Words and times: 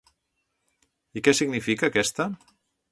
I 1.21 1.23
què 1.29 1.37
significa, 1.41 1.93
aquesta? 1.95 2.31